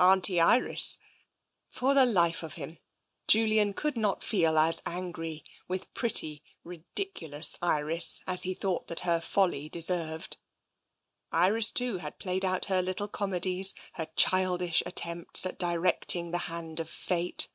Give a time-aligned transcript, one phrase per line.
[0.00, 0.96] Auntie Iris—
[1.78, 2.78] for the life of him,
[3.28, 9.20] Julian could not feel as angry with pretty, ridiculous Iris as he thought that her
[9.20, 10.38] folly deserved—
[11.44, 16.80] Iris, too, had played out her little comedies, her childish attempts at directing the hand
[16.80, 17.48] of fate.